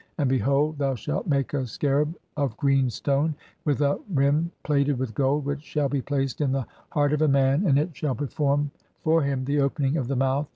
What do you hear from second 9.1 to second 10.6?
HIM THE "OPENING OF THE MOUTH".